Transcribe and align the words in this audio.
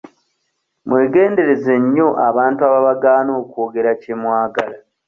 Mwegendereze 0.87 1.73
nnyo 1.83 2.07
abantu 2.27 2.61
ababagaana 2.69 3.31
okwogera 3.41 3.91
kye 4.01 4.13
mwagala. 4.21 4.77